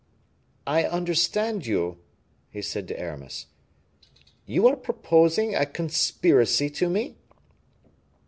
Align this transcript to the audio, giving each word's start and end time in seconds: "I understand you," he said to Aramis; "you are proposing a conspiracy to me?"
"I 0.65 0.83
understand 0.85 1.67
you," 1.67 1.99
he 2.49 2.63
said 2.63 2.87
to 2.87 2.99
Aramis; 2.99 3.45
"you 4.47 4.67
are 4.67 4.75
proposing 4.75 5.53
a 5.53 5.67
conspiracy 5.67 6.71
to 6.71 6.89
me?" 6.89 7.17